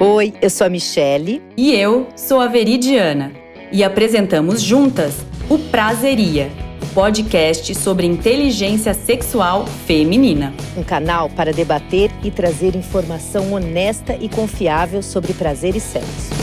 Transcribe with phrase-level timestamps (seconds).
[0.00, 1.42] Oi, eu sou a Michele.
[1.56, 3.32] E eu sou a Veridiana.
[3.72, 5.16] E apresentamos juntas
[5.50, 6.52] o Prazeria,
[6.94, 10.54] podcast sobre inteligência sexual feminina.
[10.76, 16.37] Um canal para debater e trazer informação honesta e confiável sobre prazer e sexo.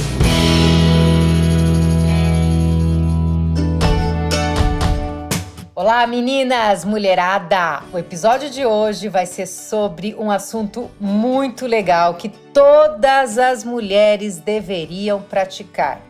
[5.86, 7.84] Olá, meninas, mulherada!
[7.94, 14.40] O episódio de hoje vai ser sobre um assunto muito legal que todas as mulheres
[14.40, 16.02] deveriam praticar: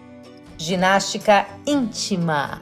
[0.58, 2.62] ginástica íntima.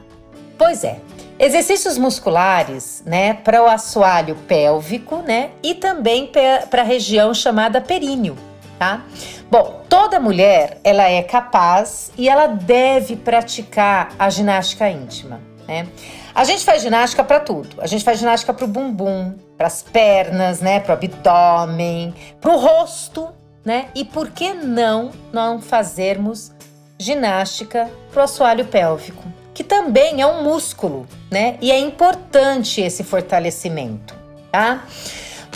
[0.58, 0.98] Pois é,
[1.38, 6.28] exercícios musculares, né, para o assoalho pélvico, né, e também
[6.68, 8.34] para a região chamada períneo,
[8.76, 9.04] tá?
[9.48, 15.86] Bom, toda mulher ela é capaz e ela deve praticar a ginástica íntima, né?
[16.34, 17.80] A gente faz ginástica para tudo.
[17.80, 22.52] A gente faz ginástica para o bumbum, para as pernas, né, para o abdômen, para
[22.52, 23.28] o rosto,
[23.64, 23.86] né?
[23.94, 26.52] E por que não não fazermos
[26.98, 31.56] ginástica para o assoalho pélvico, que também é um músculo, né?
[31.60, 34.14] E é importante esse fortalecimento,
[34.50, 34.84] tá?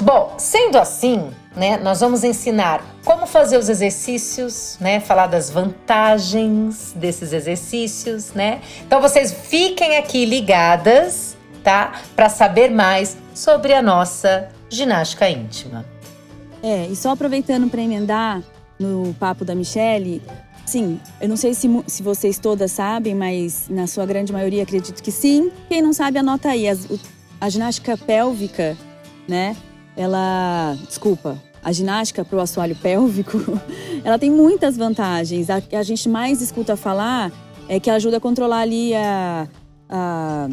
[0.02, 6.92] Bom, sendo assim, né, nós vamos ensinar como fazer os exercícios, né, falar das vantagens
[6.94, 8.60] desses exercícios, né?
[8.86, 12.00] Então vocês fiquem aqui ligadas, tá?
[12.14, 15.84] Para saber mais sobre a nossa ginástica íntima.
[16.62, 18.40] É, e só aproveitando para emendar
[18.78, 20.22] no papo da Michelle,
[20.64, 25.02] sim, eu não sei se, se vocês todas sabem, mas na sua grande maioria acredito
[25.02, 25.50] que sim.
[25.68, 26.68] Quem não sabe, anota aí.
[26.68, 26.76] A,
[27.40, 28.76] a ginástica pélvica,
[29.28, 29.56] né?
[29.98, 30.76] Ela.
[30.86, 33.38] Desculpa, a ginástica para o assoalho pélvico,
[34.04, 35.50] ela tem muitas vantagens.
[35.50, 37.32] A que a gente mais escuta falar
[37.68, 39.48] é que ajuda a controlar ali a,
[39.88, 40.48] a,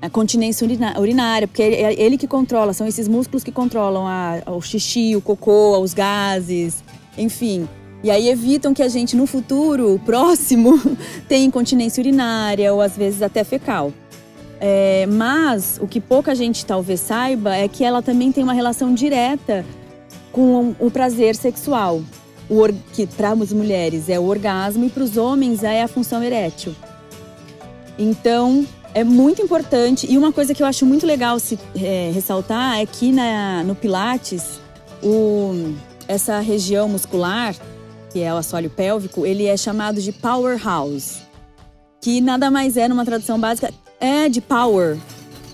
[0.00, 0.66] a continência
[0.98, 5.20] urinária, porque é ele que controla, são esses músculos que controlam a, o xixi, o
[5.20, 6.82] cocô, os gases,
[7.18, 7.68] enfim.
[8.02, 10.80] E aí evitam que a gente no futuro próximo
[11.28, 13.92] tenha incontinência urinária ou às vezes até fecal.
[14.60, 18.94] É, mas o que pouca gente talvez saiba é que ela também tem uma relação
[18.94, 19.64] direta
[20.32, 22.02] com o prazer sexual.
[22.48, 26.22] O que para as mulheres é o orgasmo e para os homens é a função
[26.22, 26.74] erétil.
[27.98, 32.78] Então é muito importante e uma coisa que eu acho muito legal se é, ressaltar
[32.78, 34.60] é que na, no Pilates
[35.02, 35.74] o,
[36.08, 37.54] essa região muscular
[38.10, 41.18] que é o assoalho pélvico ele é chamado de powerhouse
[42.00, 43.70] que nada mais é numa tradução básica
[44.00, 44.98] é, de power.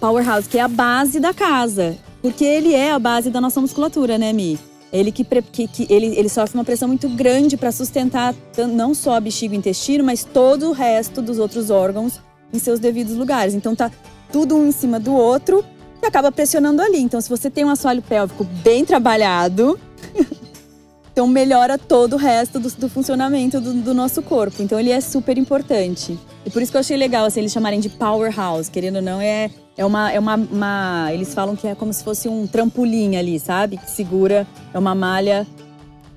[0.01, 1.97] Powerhouse, que é a base da casa.
[2.21, 4.59] Porque ele é a base da nossa musculatura, né, Mi?
[4.93, 8.35] Ele que, que, que ele, ele sofre uma pressão muito grande para sustentar
[8.69, 12.21] não só a bexiga e o intestino, mas todo o resto dos outros órgãos
[12.53, 13.55] em seus devidos lugares.
[13.55, 13.91] Então tá
[14.31, 15.65] tudo um em cima do outro
[16.03, 16.99] e acaba pressionando ali.
[16.99, 19.79] Então, se você tem um assoalho pélvico bem trabalhado,
[21.13, 24.63] então melhora todo o resto do, do funcionamento do, do nosso corpo.
[24.63, 26.19] Então ele é super importante.
[26.45, 29.21] E por isso que eu achei legal assim, eles chamarem de powerhouse, querendo ou não,
[29.21, 31.11] é, é, uma, é uma, uma.
[31.13, 33.77] Eles falam que é como se fosse um trampolim ali, sabe?
[33.77, 35.47] Que segura, é uma malha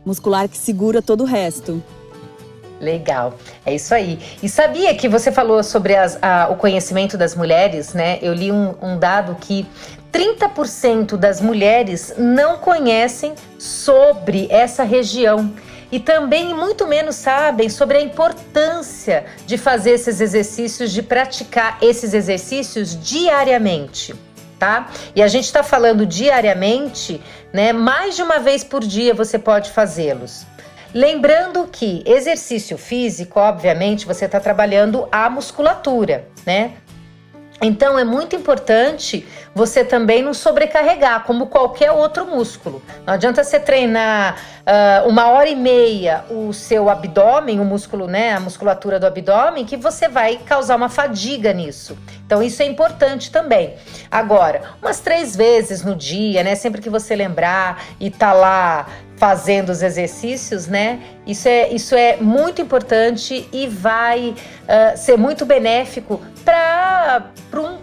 [0.05, 1.83] muscular que segura todo o resto.
[2.79, 3.33] Legal,
[3.65, 4.19] é isso aí.
[4.43, 8.19] E sabia que você falou sobre as, a, o conhecimento das mulheres, né?
[8.21, 9.65] Eu li um, um dado que
[10.15, 15.53] 30% das mulheres não conhecem sobre essa região
[15.91, 22.13] e também muito menos sabem sobre a importância de fazer esses exercícios, de praticar esses
[22.13, 24.15] exercícios diariamente.
[24.57, 24.87] Tá?
[25.13, 27.21] E a gente está falando diariamente,
[27.51, 27.73] né?
[27.73, 30.45] Mais de uma vez por dia você pode fazê-los.
[30.93, 36.75] Lembrando que exercício físico, obviamente, você está trabalhando a musculatura, né?
[37.61, 42.81] Então é muito importante você também não sobrecarregar, como qualquer outro músculo.
[43.05, 48.33] Não adianta você treinar uh, uma hora e meia o seu abdômen, o músculo, né,
[48.33, 51.97] a musculatura do abdômen, que você vai causar uma fadiga nisso.
[52.25, 53.75] Então isso é importante também.
[54.11, 59.69] Agora, umas três vezes no dia, né, sempre que você lembrar e tá lá fazendo
[59.69, 60.99] os exercícios, né?
[61.25, 67.77] Isso é, isso é muito importante e vai uh, ser muito benéfico para um,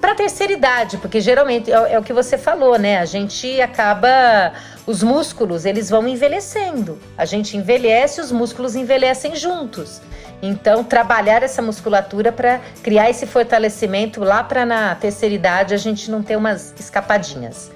[0.00, 2.98] para a terceira idade, porque geralmente é, é, o que você falou, né?
[2.98, 4.52] A gente acaba
[4.86, 7.00] os músculos eles vão envelhecendo.
[7.16, 10.00] A gente envelhece, os músculos envelhecem juntos.
[10.42, 16.10] Então, trabalhar essa musculatura para criar esse fortalecimento lá para na terceira idade a gente
[16.10, 17.70] não ter umas escapadinhas.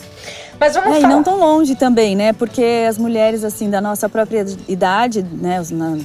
[0.60, 1.12] Mas vamos é, falar.
[1.12, 2.32] E não tão longe também, né?
[2.32, 5.62] Porque as mulheres, assim, da nossa própria idade, né,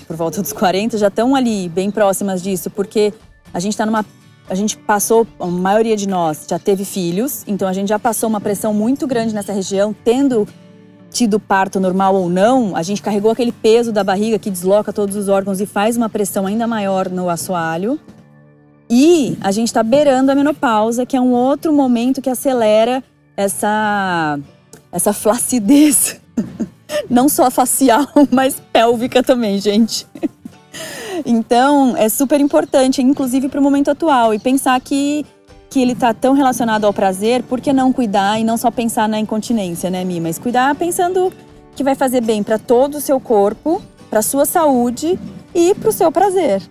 [0.08, 3.14] por volta dos 40, já estão ali bem próximas disso, porque
[3.54, 4.06] a gente está numa.
[4.50, 8.28] A gente passou, a maioria de nós já teve filhos, então a gente já passou
[8.28, 10.46] uma pressão muito grande nessa região, tendo
[11.10, 15.16] tido parto normal ou não, a gente carregou aquele peso da barriga que desloca todos
[15.16, 17.98] os órgãos e faz uma pressão ainda maior no assoalho.
[18.90, 23.02] E a gente está beirando a menopausa, que é um outro momento que acelera
[23.36, 24.40] essa,
[24.92, 26.20] essa flacidez.
[27.10, 30.06] Não só facial, mas pélvica também, gente.
[31.26, 35.26] Então, é super importante, inclusive para o momento atual, e pensar que
[35.74, 39.10] que ele está tão relacionado ao prazer, por que não cuidar e não só pensar
[39.10, 40.22] na incontinência, né, Mi?
[40.22, 41.34] Mas cuidar pensando
[41.76, 45.20] que vai fazer bem para todo o seu corpo, para sua saúde
[45.52, 46.62] e para o seu prazer.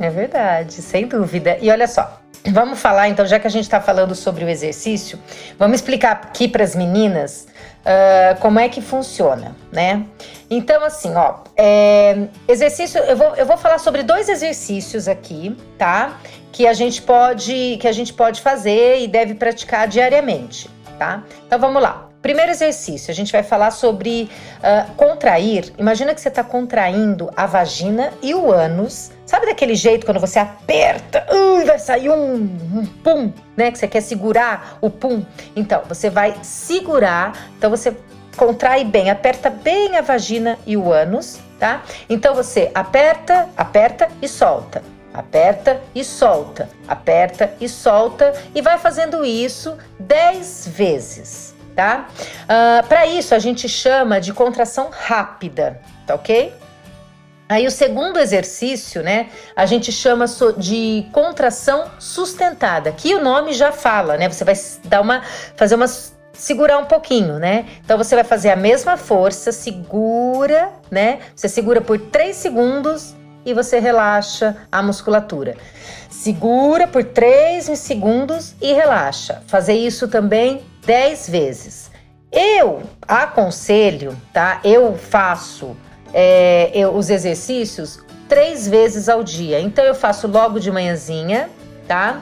[0.00, 1.58] É verdade, sem dúvida.
[1.60, 2.20] E olha só,
[2.50, 5.18] vamos falar então, já que a gente está falando sobre o exercício,
[5.58, 7.46] vamos explicar aqui para as meninas
[7.80, 10.04] uh, como é que funciona, né?
[10.50, 16.18] Então, assim, ó, é, exercício, eu vou, eu vou falar sobre dois exercícios aqui, tá?
[16.54, 21.24] que a gente pode que a gente pode fazer e deve praticar diariamente, tá?
[21.44, 22.13] Então vamos lá.
[22.24, 24.30] Primeiro exercício, a gente vai falar sobre
[24.60, 25.74] uh, contrair.
[25.76, 29.10] Imagina que você está contraindo a vagina e o ânus.
[29.26, 33.70] Sabe daquele jeito quando você aperta e vai sair um, um pum, né?
[33.70, 35.22] Que você quer segurar o pum.
[35.54, 37.50] Então, você vai segurar.
[37.58, 37.94] Então, você
[38.38, 41.82] contrai bem, aperta bem a vagina e o ânus, tá?
[42.08, 44.82] Então, você aperta, aperta e solta
[45.14, 52.08] Aperta e solta, aperta e solta e vai fazendo isso 10 vezes, tá?
[52.08, 56.52] Uh, ah, Para isso a gente chama de contração rápida, tá ok?
[57.48, 60.24] Aí o segundo exercício, né, a gente chama
[60.56, 64.28] de contração sustentada, que o nome já fala, né?
[64.28, 64.54] Você vai
[64.84, 65.22] dar uma,
[65.54, 65.86] fazer uma
[66.32, 67.66] segurar um pouquinho, né?
[67.84, 71.20] Então você vai fazer a mesma força, segura, né?
[71.34, 75.54] Você segura por 3 segundos e você relaxa a musculatura.
[76.10, 79.42] Segura por 3 segundos e relaxa.
[79.46, 81.90] Fazer isso também 10 vezes.
[82.30, 84.60] Eu aconselho, tá?
[84.64, 85.76] Eu faço
[86.12, 89.60] é, eu, os exercícios três vezes ao dia.
[89.60, 91.48] Então eu faço logo de manhãzinha,
[91.86, 92.20] tá?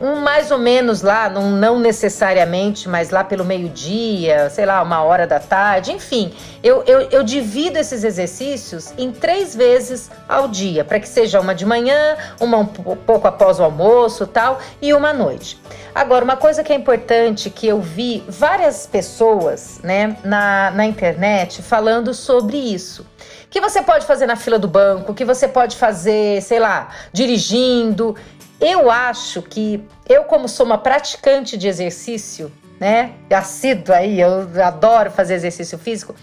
[0.00, 5.02] Um mais ou menos lá, não, não necessariamente, mas lá pelo meio-dia, sei lá, uma
[5.02, 6.32] hora da tarde, enfim,
[6.62, 11.54] eu, eu, eu divido esses exercícios em três vezes ao dia, para que seja uma
[11.54, 15.60] de manhã, uma um pouco após o almoço tal, e uma à noite.
[15.94, 21.60] Agora, uma coisa que é importante que eu vi várias pessoas né, na, na internet
[21.60, 23.04] falando sobre isso
[23.50, 28.14] que você pode fazer na fila do banco, que você pode fazer, sei lá, dirigindo.
[28.60, 33.12] Eu acho que eu, como sou uma praticante de exercício, né?
[33.30, 36.14] Assíduo aí, eu adoro fazer exercício físico.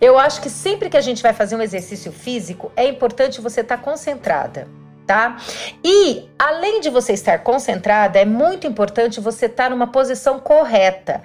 [0.00, 3.60] Eu acho que sempre que a gente vai fazer um exercício físico, é importante você
[3.60, 4.66] estar tá concentrada,
[5.06, 5.38] tá?
[5.84, 11.22] E além de você estar concentrada, é muito importante você estar tá numa posição correta.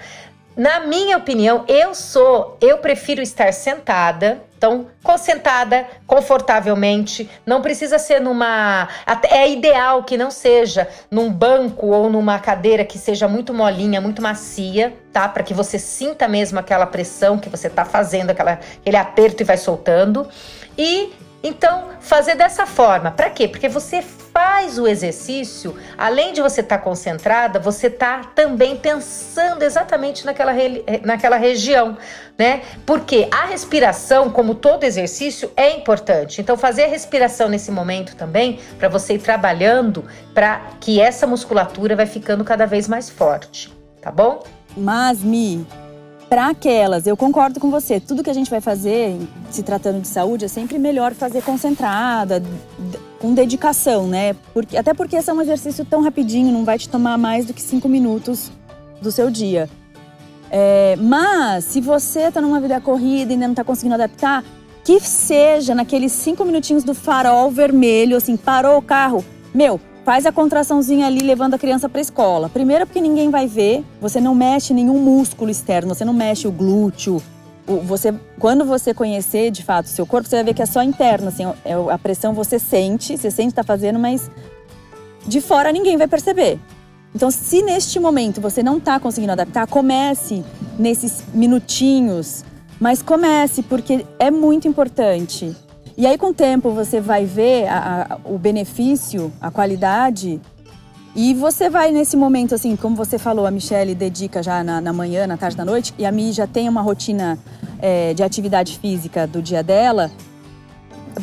[0.56, 8.20] Na minha opinião, eu sou, eu prefiro estar sentada, então, sentada confortavelmente, não precisa ser
[8.20, 8.90] numa.
[9.30, 14.22] É ideal que não seja num banco ou numa cadeira que seja muito molinha, muito
[14.22, 15.30] macia, tá?
[15.30, 19.46] Para que você sinta mesmo aquela pressão que você tá fazendo, aquela, aquele aperto e
[19.46, 20.28] vai soltando.
[20.78, 23.48] E então, fazer dessa forma, para quê?
[23.48, 24.04] Porque você
[24.39, 30.53] faz o exercício, além de você estar tá concentrada, você está também pensando exatamente naquela,
[31.03, 31.97] naquela região,
[32.38, 32.62] né?
[32.86, 36.39] Porque a respiração, como todo exercício, é importante.
[36.39, 41.93] Então, fazer a respiração nesse momento também, para você ir trabalhando, para que essa musculatura
[41.93, 44.41] vai ficando cada vez mais forte, tá bom?
[44.77, 45.67] Mas, Mi,
[46.29, 49.19] para aquelas, eu concordo com você, tudo que a gente vai fazer,
[49.51, 52.41] se tratando de saúde, é sempre melhor fazer concentrada,
[53.20, 54.36] com dedicação, né?
[54.54, 57.54] Porque, até porque esse é um exercício tão rapidinho, não vai te tomar mais do
[57.54, 58.52] que cinco minutos
[59.02, 59.70] do seu dia.
[60.50, 64.44] É, mas, se você está numa vida corrida e ainda não está conseguindo adaptar,
[64.84, 69.24] que seja naqueles cinco minutinhos do farol vermelho, assim, parou o carro,
[69.54, 72.50] meu, faz a contraçãozinha ali levando a criança para escola.
[72.50, 76.52] Primeiro porque ninguém vai ver, você não mexe nenhum músculo externo, você não mexe o
[76.52, 77.22] glúteo.
[77.84, 80.82] Você, quando você conhecer de fato o seu corpo, você vai ver que é só
[80.82, 84.30] interno, assim, é a pressão você sente, você sente está fazendo, mas
[85.28, 86.60] de fora ninguém vai perceber.
[87.14, 90.44] Então, se neste momento você não está conseguindo adaptar, comece
[90.78, 92.44] nesses minutinhos,
[92.80, 95.56] mas comece porque é muito importante.
[95.98, 100.40] E aí, com o tempo, você vai ver a, a, o benefício, a qualidade.
[101.16, 104.94] E você vai nesse momento, assim, como você falou, a Michelle dedica já na, na
[104.94, 107.38] manhã, na tarde, na noite, e a Mi já tem uma rotina
[107.82, 110.12] é, de atividade física do dia dela.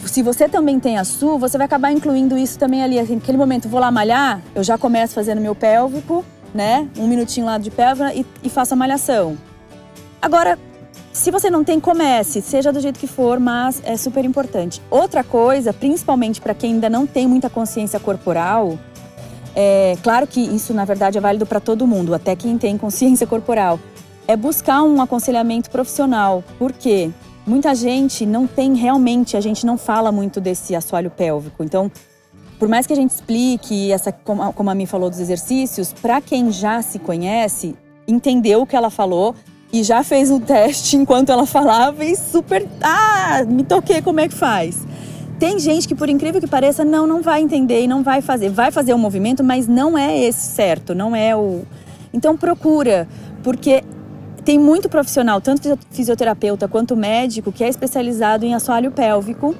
[0.04, 2.98] Se você também tem a sua, você vai acabar incluindo isso também ali.
[2.98, 6.88] Assim, naquele momento, vou lá malhar, eu já começo fazendo meu pélvico, né?
[6.98, 9.38] Um minutinho lá de pélvica e, e faço a malhação.
[10.20, 10.58] Agora,
[11.12, 14.82] se você não tem, comece, seja do jeito que for, mas é super importante.
[14.90, 18.78] Outra coisa, principalmente para quem ainda não tem muita consciência corporal,
[19.58, 23.26] é claro que isso na verdade é válido para todo mundo, até quem tem consciência
[23.26, 23.80] corporal,
[24.28, 26.44] é buscar um aconselhamento profissional.
[26.58, 27.10] Por quê?
[27.46, 31.64] Muita gente não tem realmente, a gente não fala muito desse assoalho pélvico.
[31.64, 31.90] Então,
[32.58, 36.50] por mais que a gente explique, essa, como a Mi falou dos exercícios, para quem
[36.50, 37.74] já se conhece,
[38.06, 39.34] entendeu o que ela falou
[39.72, 42.66] e já fez um teste enquanto ela falava e super.
[42.82, 44.76] Ah, me toquei como é que faz.
[45.38, 48.48] Tem gente que, por incrível que pareça, não, não vai entender e não vai fazer.
[48.48, 51.62] Vai fazer o movimento, mas não é esse certo, não é o.
[52.12, 53.06] Então procura,
[53.42, 53.84] porque
[54.44, 59.54] tem muito profissional, tanto fisioterapeuta quanto médico, que é especializado em assoalho pélvico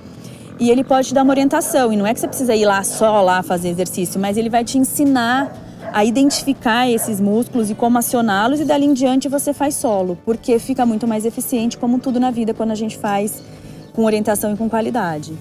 [0.58, 1.92] e ele pode te dar uma orientação.
[1.92, 4.64] E não é que você precisa ir lá só lá fazer exercício, mas ele vai
[4.64, 5.52] te ensinar
[5.92, 10.58] a identificar esses músculos e como acioná-los e dali em diante você faz solo, porque
[10.58, 13.42] fica muito mais eficiente, como tudo na vida, quando a gente faz
[13.92, 15.34] com orientação e com qualidade.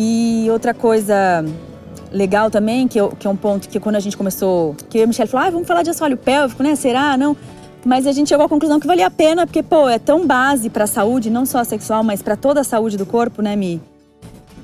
[0.00, 1.44] E outra coisa
[2.12, 5.00] legal também, que, eu, que é um ponto que quando a gente começou, que eu
[5.00, 6.76] e a Michelle falou, ah, vamos falar de assoalho pélvico, né?
[6.76, 7.16] Será?
[7.16, 7.36] Não.
[7.84, 10.70] Mas a gente chegou à conclusão que valia a pena, porque, pô, é tão base
[10.70, 13.82] para a saúde, não só sexual, mas para toda a saúde do corpo, né, Mi?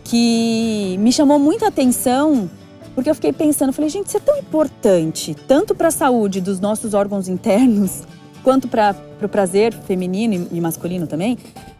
[0.04, 2.48] Que me chamou muita atenção
[2.94, 6.60] porque eu fiquei pensando, falei, gente, isso é tão importante, tanto para a saúde dos
[6.60, 8.04] nossos órgãos internos,
[8.44, 11.36] quanto para o pra prazer feminino e masculino também.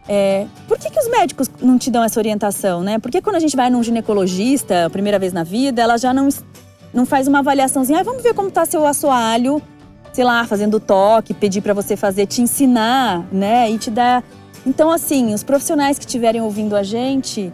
[0.07, 2.99] É, por que, que os médicos não te dão essa orientação, né?
[2.99, 6.27] Porque quando a gente vai num ginecologista, primeira vez na vida, ela já não,
[6.93, 9.61] não faz uma avaliaçãozinha, ah, vamos ver como tá seu assoalho,
[10.11, 13.69] sei lá, fazendo toque, pedir para você fazer, te ensinar, né?
[13.69, 14.23] E te dar.
[14.65, 17.53] Então, assim, os profissionais que estiverem ouvindo a gente,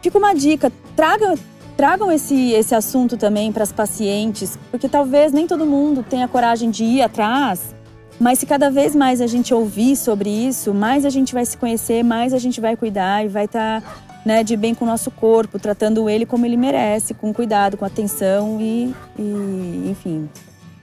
[0.00, 1.34] fica uma dica, traga
[1.76, 6.70] Tragam esse, esse assunto também para as pacientes, porque talvez nem todo mundo tenha coragem
[6.70, 7.75] de ir atrás,
[8.18, 11.56] mas se cada vez mais a gente ouvir sobre isso, mais a gente vai se
[11.56, 13.88] conhecer, mais a gente vai cuidar e vai estar tá,
[14.24, 17.84] né, de bem com o nosso corpo, tratando ele como ele merece, com cuidado, com
[17.84, 20.28] atenção e, e enfim,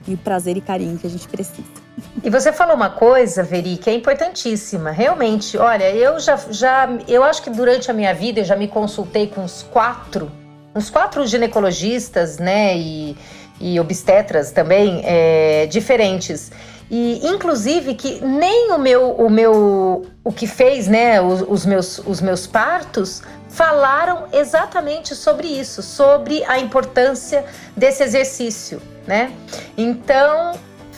[0.06, 1.84] e o prazer e carinho que a gente precisa.
[2.22, 4.90] E você falou uma coisa, Veri, que é importantíssima.
[4.90, 8.66] Realmente, olha, eu já, já eu acho que durante a minha vida eu já me
[8.66, 10.30] consultei com uns quatro
[10.74, 13.16] uns quatro ginecologistas, né, e,
[13.60, 16.50] e obstetras também, é, diferentes.
[16.90, 21.98] E inclusive que nem o meu, o meu, o que fez, né, os, os, meus,
[21.98, 27.44] os meus partos falaram exatamente sobre isso, sobre a importância
[27.76, 29.32] desse exercício, né?
[29.76, 30.52] Então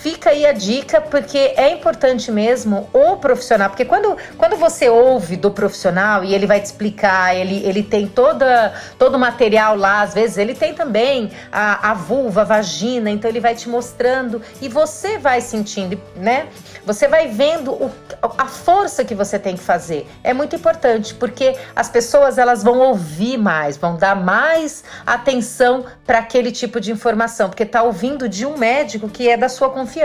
[0.07, 5.35] fica aí a dica, porque é importante mesmo o profissional, porque quando, quando você ouve
[5.35, 10.03] do profissional e ele vai te explicar, ele, ele tem toda, todo o material lá,
[10.03, 14.41] às vezes ele tem também a, a vulva, a vagina, então ele vai te mostrando
[14.63, 16.47] e você vai sentindo, né?
[16.85, 17.91] Você vai vendo o,
[18.39, 20.07] a força que você tem que fazer.
[20.23, 26.21] É muito importante, porque as pessoas elas vão ouvir mais, vão dar mais atenção para
[26.21, 29.96] aquele tipo de informação, porque está ouvindo de um médico que é da sua confiança.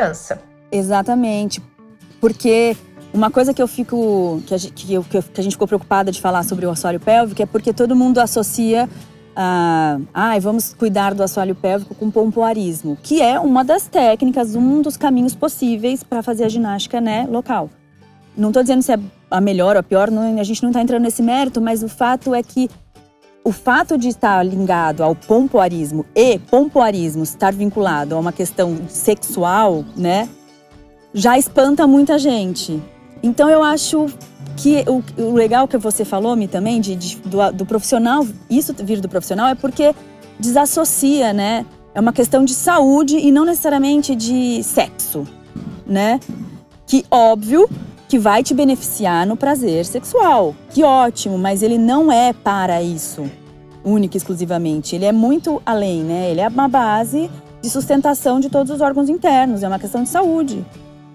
[0.71, 1.61] Exatamente.
[2.19, 2.75] Porque
[3.13, 4.41] uma coisa que eu fico.
[4.45, 7.41] que a, que, eu, que a gente ficou preocupada de falar sobre o assoalho pélvico
[7.41, 8.87] é porque todo mundo associa
[9.35, 14.97] ah, vamos cuidar do assoalho pélvico com pompoarismo, que é uma das técnicas, um dos
[14.97, 17.69] caminhos possíveis para fazer a ginástica né, local.
[18.35, 20.81] Não estou dizendo se é a melhor ou a pior, não, a gente não está
[20.81, 22.69] entrando nesse mérito, mas o fato é que
[23.43, 29.83] o fato de estar ligado ao pompoarismo e pompoarismo estar vinculado a uma questão sexual,
[29.95, 30.29] né,
[31.13, 32.81] já espanta muita gente.
[33.23, 34.07] Então eu acho
[34.57, 38.73] que o, o legal que você falou, me também, de, de do, do, profissional, isso
[38.83, 39.93] vir do profissional é porque
[40.39, 41.65] desassocia, né?
[41.93, 45.27] É uma questão de saúde e não necessariamente de sexo,
[45.85, 46.19] né?
[46.85, 47.69] Que óbvio
[48.11, 50.53] que vai te beneficiar no prazer sexual.
[50.69, 53.23] Que ótimo, mas ele não é para isso,
[53.85, 54.97] único exclusivamente.
[54.97, 56.29] Ele é muito além, né?
[56.29, 60.09] Ele é uma base de sustentação de todos os órgãos internos, é uma questão de
[60.09, 60.65] saúde.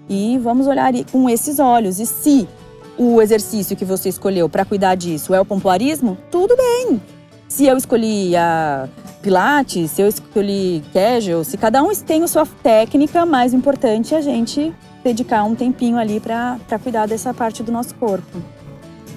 [0.09, 1.99] E vamos olhar com esses olhos.
[1.99, 2.49] E se
[2.97, 6.99] o exercício que você escolheu para cuidar disso é o pompoarismo, tudo bem.
[7.47, 8.89] Se eu escolhi a
[9.21, 14.17] Pilates, se eu escolhi Kegel, se cada um tem a sua técnica, mais importante é
[14.17, 14.73] a gente
[15.07, 18.41] dedicar um tempinho ali para cuidar dessa parte do nosso corpo.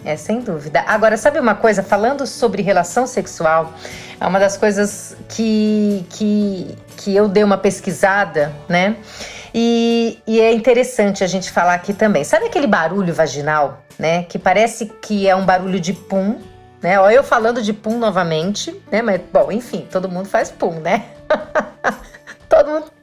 [0.04, 0.82] É, sem dúvida.
[0.86, 1.82] Agora, sabe uma coisa?
[1.82, 3.74] Falando sobre relação sexual,
[4.18, 8.96] é uma das coisas que, que, que eu dei uma pesquisada, né?
[9.52, 12.22] E, e é interessante a gente falar aqui também.
[12.24, 14.22] Sabe aquele barulho vaginal, né?
[14.22, 16.38] Que parece que é um barulho de pum,
[16.80, 16.98] né?
[16.98, 19.02] Olha eu falando de pum novamente, né?
[19.02, 21.04] Mas, bom, enfim, todo mundo faz pum, né?
[22.48, 22.99] todo mundo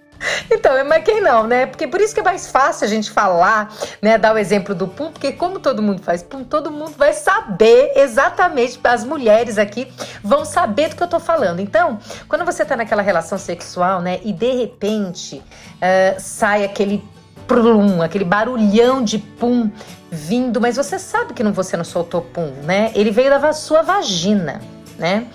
[0.52, 1.66] Então, mas quem não, né?
[1.66, 4.18] Porque por isso que é mais fácil a gente falar, né?
[4.18, 7.94] Dar o exemplo do pum, porque como todo mundo faz pum, todo mundo vai saber
[7.96, 9.92] exatamente, as mulheres aqui
[10.24, 11.60] vão saber do que eu tô falando.
[11.60, 14.20] Então, quando você tá naquela relação sexual, né?
[14.24, 17.04] E de repente uh, sai aquele
[17.48, 19.72] plum, aquele barulhão de pum
[20.12, 22.92] vindo, mas você sabe que não você não soltou pum, né?
[22.94, 24.62] Ele veio da sua vagina,
[24.98, 25.28] né?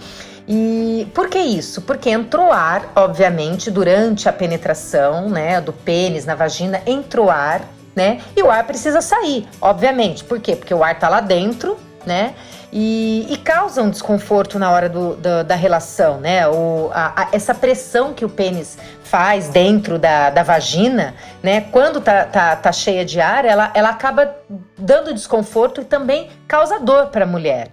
[0.55, 1.81] E por que isso?
[1.81, 7.63] Porque entrou ar, obviamente, durante a penetração, né, do pênis na vagina, entrou ar,
[7.97, 8.21] né?
[8.37, 10.23] E o ar precisa sair, obviamente.
[10.23, 10.55] Por quê?
[10.55, 12.35] Porque o ar tá lá dentro, né?
[12.71, 16.47] E, e causa um desconforto na hora do, do, da relação, né?
[16.47, 21.63] O, a, a, essa pressão que o pênis faz dentro da, da vagina, né?
[21.73, 24.37] Quando tá, tá, tá cheia de ar, ela, ela acaba
[24.77, 27.71] dando desconforto e também causa dor para a mulher,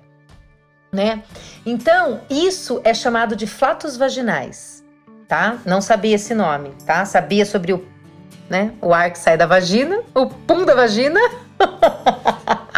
[0.91, 1.23] né?
[1.65, 4.83] Então, isso é chamado de flatos vaginais,
[5.27, 5.57] tá?
[5.65, 7.05] Não sabia esse nome, tá?
[7.05, 7.85] Sabia sobre o,
[8.49, 11.19] né, o ar que sai da vagina, o pum da vagina.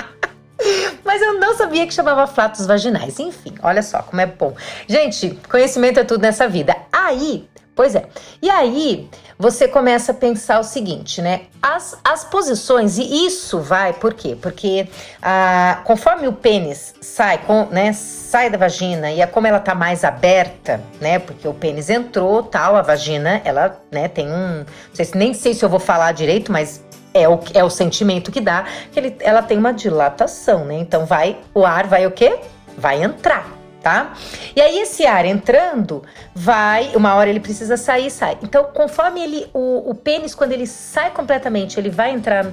[1.03, 3.19] Mas eu não sabia que chamava flatos vaginais.
[3.19, 4.55] Enfim, olha só como é bom.
[4.87, 6.75] Gente, conhecimento é tudo nessa vida.
[6.91, 8.05] Aí, pois é.
[8.41, 9.09] E aí,
[9.41, 11.41] você começa a pensar o seguinte, né?
[11.61, 14.37] As, as posições, e isso vai, por quê?
[14.39, 14.87] Porque
[15.19, 19.73] ah, conforme o pênis sai, com, né, sai da vagina e a, como ela tá
[19.73, 21.17] mais aberta, né?
[21.17, 24.59] Porque o pênis entrou, tal, a vagina, ela, né, tem um.
[24.59, 27.69] Não sei se, nem sei se eu vou falar direito, mas é o, é o
[27.69, 30.75] sentimento que dá, que ele, ela tem uma dilatação, né?
[30.75, 32.39] Então vai, o ar vai o quê?
[32.77, 34.13] Vai entrar tá?
[34.55, 38.37] E aí esse ar entrando, vai, uma hora ele precisa sair, sai.
[38.41, 42.45] Então, conforme ele, o, o pênis, quando ele sai completamente, ele vai entrar,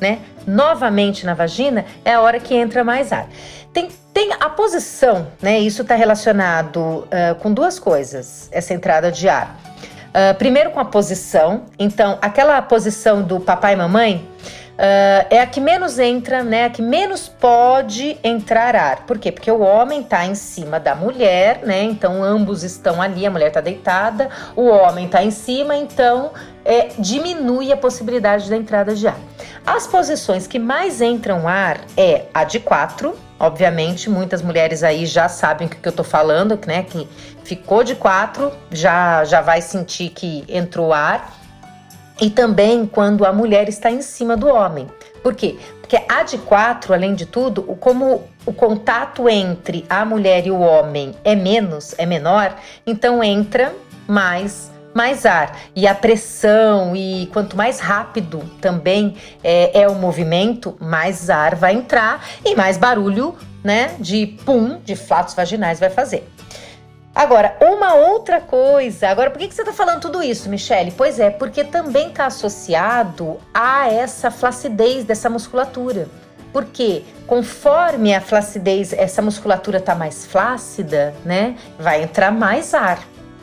[0.00, 3.28] né, novamente na vagina, é a hora que entra mais ar.
[3.72, 9.28] Tem, tem a posição, né, isso está relacionado uh, com duas coisas, essa entrada de
[9.28, 9.58] ar.
[10.08, 14.26] Uh, primeiro com a posição, então aquela posição do papai e mamãe,
[14.78, 16.66] Uh, é a que menos entra, né?
[16.66, 19.06] A que menos pode entrar ar.
[19.06, 19.32] Por quê?
[19.32, 21.82] Porque o homem está em cima da mulher, né?
[21.82, 26.30] Então ambos estão ali, a mulher está deitada, o homem está em cima, então
[26.64, 29.18] é, diminui a possibilidade da entrada de ar.
[29.66, 35.28] As posições que mais entram ar é a de quatro, obviamente, muitas mulheres aí já
[35.28, 36.84] sabem o que eu tô falando, né?
[36.84, 37.08] Que
[37.42, 41.36] ficou de quatro, já, já vai sentir que entrou ar
[42.20, 44.86] e também quando a mulher está em cima do homem.
[45.22, 45.56] Por quê?
[45.80, 50.58] Porque a de quatro, além de tudo, como o contato entre a mulher e o
[50.58, 52.54] homem é menos, é menor,
[52.86, 53.74] então entra
[54.06, 60.76] mais mais ar e a pressão e quanto mais rápido também é, é o movimento,
[60.80, 66.28] mais ar vai entrar e mais barulho, né, de pum, de flatos vaginais vai fazer.
[67.18, 69.08] Agora, uma outra coisa.
[69.08, 70.92] Agora, por que, que você está falando tudo isso, Michele?
[70.96, 76.06] Pois é, porque também está associado a essa flacidez dessa musculatura.
[76.52, 81.56] Porque conforme a flacidez, essa musculatura está mais flácida, né?
[81.76, 83.00] Vai entrar mais ar,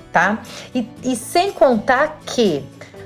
[0.10, 0.40] tá?
[0.74, 2.66] E, e sem contar que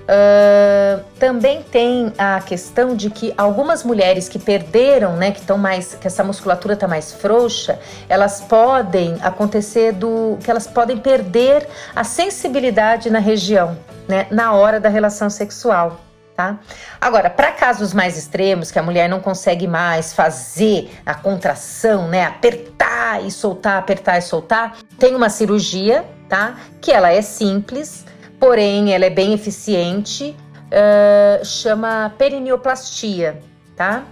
[0.09, 5.93] Uh, também tem a questão de que algumas mulheres que perderam, né, que estão mais,
[5.93, 12.03] que essa musculatura está mais frouxa, elas podem acontecer do, que elas podem perder a
[12.03, 15.99] sensibilidade na região, né, na hora da relação sexual.
[16.35, 16.57] Tá?
[16.99, 22.25] Agora, para casos mais extremos, que a mulher não consegue mais fazer a contração, né,
[22.25, 26.55] apertar e soltar, apertar e soltar, tem uma cirurgia, tá?
[26.79, 28.05] Que ela é simples,
[28.39, 30.35] porém ela é bem eficiente,
[30.69, 33.39] uh, chama perineoplastia,
[33.75, 34.05] tá?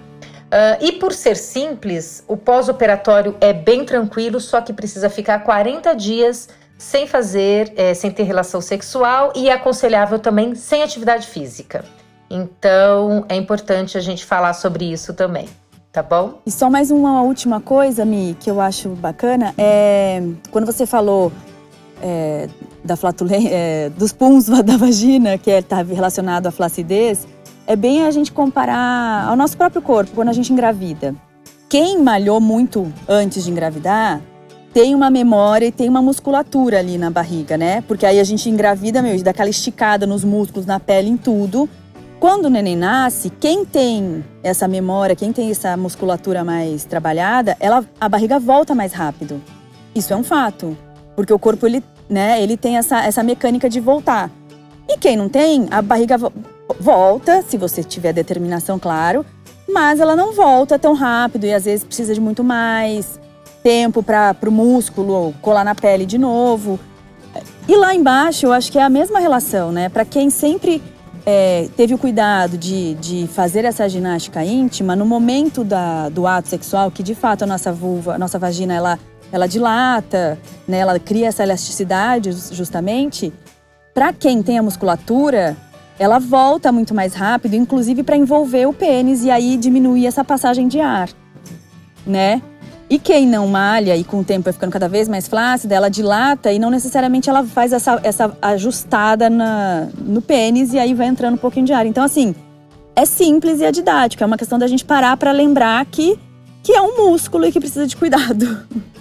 [0.47, 5.93] Uh, e por ser simples, o pós-operatório é bem tranquilo, só que precisa ficar 40
[5.93, 11.83] dias sem fazer, é, sem ter relação sexual e é aconselhável também sem atividade física.
[12.29, 15.49] Então é importante a gente falar sobre isso também,
[15.91, 16.39] tá bom?
[16.45, 21.31] E só mais uma última coisa, Mi, que eu acho bacana, é quando você falou
[22.01, 22.49] é,
[22.83, 27.27] da flatulência, é, dos puns da vagina, que está é, relacionado à flacidez,
[27.65, 31.13] é bem a gente comparar ao nosso próprio corpo quando a gente engravida.
[31.69, 34.21] Quem malhou muito antes de engravidar
[34.73, 37.81] tem uma memória e tem uma musculatura ali na barriga, né?
[37.87, 41.67] Porque aí a gente engravida, meu, dá aquela esticada nos músculos, na pele, em tudo.
[42.19, 47.83] Quando o neném nasce, quem tem essa memória, quem tem essa musculatura mais trabalhada, ela,
[47.99, 49.41] a barriga volta mais rápido.
[49.93, 50.77] Isso é um fato.
[51.17, 54.29] Porque o corpo, ele, né, ele tem essa, essa mecânica de voltar.
[54.87, 56.15] E quem não tem, a barriga
[56.79, 59.25] volta, se você tiver determinação, claro,
[59.67, 63.19] mas ela não volta tão rápido e às vezes precisa de muito mais
[63.63, 66.79] tempo para o músculo colar na pele de novo.
[67.67, 69.89] E lá embaixo, eu acho que é a mesma relação, né?
[69.89, 70.83] Para quem sempre
[71.25, 76.47] é, teve o cuidado de, de fazer essa ginástica íntima, no momento da, do ato
[76.47, 78.99] sexual, que de fato a nossa vulva, a nossa vagina, ela,
[79.31, 80.37] ela dilata,
[80.67, 80.79] né?
[80.79, 83.33] Ela cria essa elasticidade justamente.
[83.93, 85.57] Para quem tem a musculatura,
[85.99, 90.67] ela volta muito mais rápido, inclusive para envolver o pênis e aí diminuir essa passagem
[90.67, 91.09] de ar,
[92.05, 92.41] né?
[92.89, 95.89] E quem não malha e com o tempo vai ficando cada vez mais flácida, ela
[95.89, 101.07] dilata e não necessariamente ela faz essa, essa ajustada na, no pênis e aí vai
[101.07, 101.85] entrando um pouquinho de ar.
[101.85, 102.33] Então, assim,
[102.95, 104.23] é simples e é didático.
[104.23, 106.17] É uma questão da gente parar para lembrar que,
[106.63, 108.65] que é um músculo e que precisa de cuidado.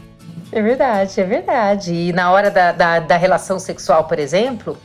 [0.53, 1.93] É verdade, é verdade.
[1.93, 4.77] E na hora da, da, da relação sexual, por exemplo,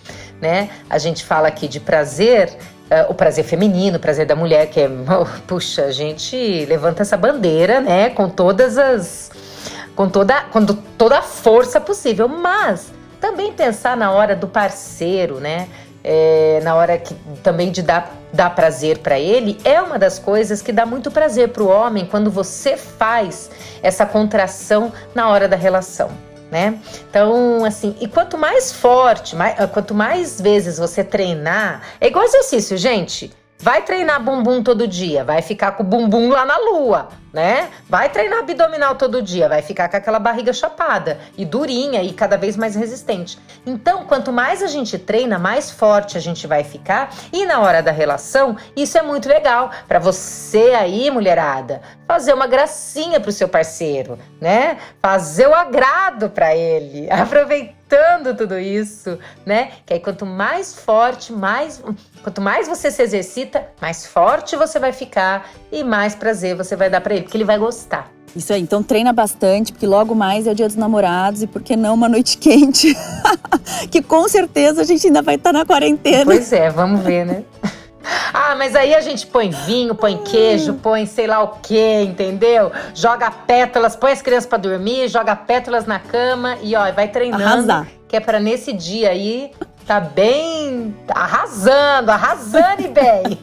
[0.42, 2.50] né, a gente fala aqui de prazer,
[2.92, 4.90] Uh, o prazer feminino, o prazer da mulher, que é,
[5.48, 9.32] puxa, a gente levanta essa bandeira, né, com todas as
[9.96, 15.68] com toda, com toda a força possível, mas também pensar na hora do parceiro, né?
[16.04, 20.62] É, na hora que também de dar, dar prazer para ele, é uma das coisas
[20.62, 23.50] que dá muito prazer para o homem quando você faz
[23.84, 26.10] essa contração na hora da relação
[26.52, 26.80] né?
[27.10, 32.78] Então, assim, e quanto mais forte, mais, quanto mais vezes você treinar, é igual exercício,
[32.78, 33.32] gente.
[33.62, 37.70] Vai treinar bumbum todo dia, vai ficar com o bumbum lá na lua, né?
[37.88, 42.38] Vai treinar abdominal todo dia, vai ficar com aquela barriga chapada e durinha e cada
[42.38, 43.38] vez mais resistente.
[43.64, 47.14] Então, quanto mais a gente treina, mais forte a gente vai ficar.
[47.32, 52.48] E na hora da relação, isso é muito legal para você aí, mulherada, fazer uma
[52.48, 54.80] gracinha pro seu parceiro, né?
[55.00, 57.08] Fazer o agrado para ele,
[57.92, 59.72] aproveitando tudo isso, né?
[59.86, 61.82] Que aí quanto mais forte, mais
[62.24, 66.88] Quanto mais você se exercita, mais forte você vai ficar e mais prazer você vai
[66.88, 68.12] dar para ele, porque ele vai gostar.
[68.36, 71.64] Isso aí, então treina bastante, porque logo mais é o dia dos namorados e por
[71.64, 72.96] que não uma noite quente?
[73.90, 76.26] que com certeza a gente ainda vai estar tá na quarentena.
[76.26, 77.44] Pois é, vamos ver, né?
[78.34, 82.72] Ah, mas aí a gente põe vinho, põe queijo, põe sei lá o que, entendeu?
[82.96, 87.44] Joga pétalas, põe as crianças para dormir, joga pétalas na cama e ó, vai treinando.
[87.44, 87.88] Arrasar.
[88.08, 89.52] Que é para nesse dia aí
[89.86, 93.40] Tá bem arrasando, arrasando bem.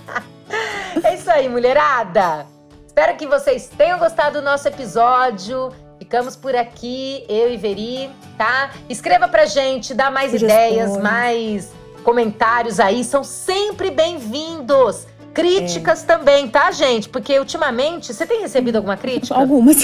[1.02, 2.46] é isso aí, mulherada.
[2.86, 5.72] Espero que vocês tenham gostado do nosso episódio.
[5.98, 8.70] Ficamos por aqui, eu e Veri, tá?
[8.88, 11.72] Escreva pra gente, dá mais ideias, mais
[12.04, 15.06] comentários aí, são sempre bem-vindos.
[15.32, 16.06] Críticas é.
[16.06, 17.08] também, tá, gente?
[17.08, 19.34] Porque ultimamente, você tem recebido alguma crítica?
[19.34, 19.82] Algumas.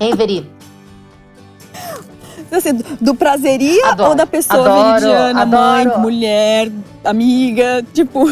[0.00, 0.50] Hein, Veri?
[2.50, 5.60] Assim, do prazeria adoro, ou da pessoa adoro, meridiana, adoro.
[5.60, 6.72] mãe, mulher,
[7.04, 8.24] amiga, tipo.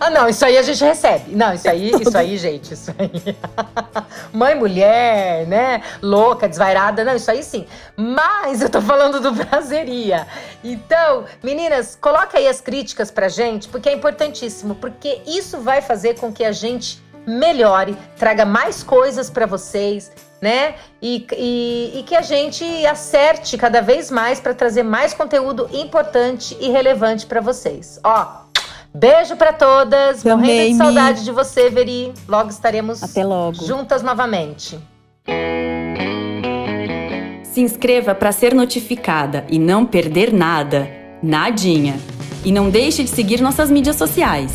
[0.00, 1.36] Ah, não, isso aí a gente recebe.
[1.36, 3.36] Não, isso aí, isso aí, gente, isso aí.
[4.32, 5.82] Mãe, mulher, né?
[6.00, 7.66] Louca, desvairada, não, isso aí sim.
[7.94, 10.26] Mas eu tô falando do prazeria.
[10.64, 16.18] Então, meninas, coloca aí as críticas pra gente, porque é importantíssimo, porque isso vai fazer
[16.18, 20.10] com que a gente melhore, traga mais coisas para vocês,
[20.40, 20.76] né?
[21.02, 26.56] E, e, e, que a gente acerte cada vez mais para trazer mais conteúdo importante
[26.58, 28.00] e relevante para vocês.
[28.02, 28.48] Ó,
[28.94, 32.12] beijo para todas, Também, morrendo de saudade de você, Veri.
[32.28, 33.64] Logo estaremos Até logo.
[33.64, 34.78] juntas novamente.
[37.42, 40.88] Se inscreva para ser notificada e não perder nada,
[41.22, 41.98] nadinha.
[42.44, 44.52] E não deixe de seguir nossas mídias sociais.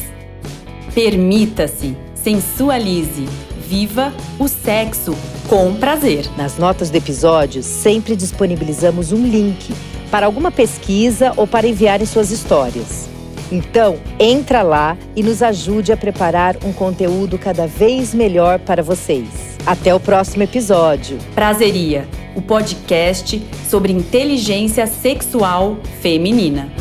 [0.93, 3.27] Permita-se, sensualize
[3.67, 5.15] Viva o sexo
[5.49, 6.29] com prazer.
[6.37, 9.73] Nas notas do episódio, sempre disponibilizamos um link
[10.11, 13.14] para alguma pesquisa ou para enviar em suas histórias.
[13.51, 19.57] Então, entra lá e nos ajude a preparar um conteúdo cada vez melhor para vocês.
[19.65, 21.17] Até o próximo episódio.
[21.33, 26.71] Prazeria, o podcast sobre inteligência sexual feminina.